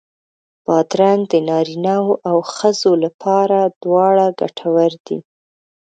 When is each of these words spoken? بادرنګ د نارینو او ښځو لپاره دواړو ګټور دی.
بادرنګ 0.65 1.21
د 1.31 1.33
نارینو 1.49 2.03
او 2.29 2.37
ښځو 2.53 2.91
لپاره 3.05 3.59
دواړو 3.83 4.27
ګټور 4.39 4.91
دی. 5.05 5.17